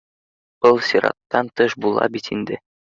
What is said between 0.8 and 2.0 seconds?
сираттан тыш